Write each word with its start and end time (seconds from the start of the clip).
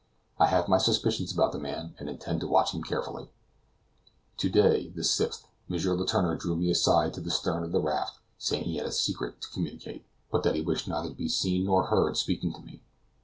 I 0.39 0.47
have 0.47 0.67
my 0.67 0.79
suspicions 0.79 1.31
about 1.31 1.51
the 1.51 1.59
man, 1.59 1.93
and 1.99 2.09
intend 2.09 2.39
to 2.39 2.47
watch 2.47 2.73
him 2.73 2.81
carefully. 2.81 3.29
To 4.37 4.49
day, 4.49 4.89
the 4.95 5.03
6th, 5.03 5.43
M. 5.69 5.75
Letourneur 5.77 6.37
drew 6.39 6.55
me 6.55 6.71
aside 6.71 7.13
to 7.13 7.21
the 7.21 7.29
stern 7.29 7.63
of 7.63 7.71
the 7.71 7.79
raft, 7.83 8.17
saying 8.39 8.63
he 8.63 8.77
had 8.77 8.87
a 8.87 8.91
secret 8.91 9.41
to 9.43 9.49
communicate, 9.51 10.03
but 10.31 10.41
that 10.41 10.55
he 10.55 10.61
wished 10.61 10.87
neither 10.87 11.09
to 11.09 11.13
be 11.15 11.29
seen 11.29 11.65
nor 11.65 11.83
heard 11.85 12.17
speaking 12.17 12.51
to 12.53 12.61
me. 12.61 12.81